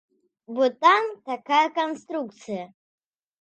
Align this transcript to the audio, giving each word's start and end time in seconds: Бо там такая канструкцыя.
Бо 0.55 0.63
там 0.85 1.05
такая 1.29 1.67
канструкцыя. 1.77 2.65